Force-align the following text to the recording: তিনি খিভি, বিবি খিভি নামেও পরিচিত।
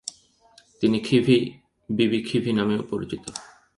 তিনি 0.81 0.97
খিভি, 0.99 1.37
বিবি 1.89 2.19
খিভি 2.21 2.51
নামেও 2.53 2.81
পরিচিত। 2.83 3.23